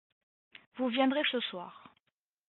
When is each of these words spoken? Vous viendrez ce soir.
Vous 0.77 0.87
viendrez 0.87 1.21
ce 1.31 1.39
soir. 1.41 1.93